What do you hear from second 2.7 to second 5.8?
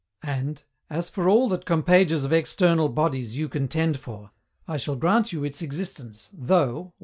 bodies you contend for, I shall grant you its